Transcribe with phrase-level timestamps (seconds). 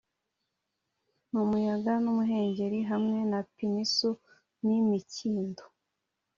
[1.29, 4.09] numuyaga n'umuhengeri, hamwe na pinusi
[4.65, 5.63] n'imikindo;